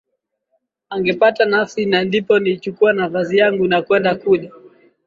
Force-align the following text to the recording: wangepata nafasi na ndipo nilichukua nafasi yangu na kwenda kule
wangepata 0.89 1.45
nafasi 1.45 1.85
na 1.85 2.03
ndipo 2.03 2.39
nilichukua 2.39 2.93
nafasi 2.93 3.37
yangu 3.37 3.67
na 3.67 3.81
kwenda 3.81 4.15
kule 4.15 4.51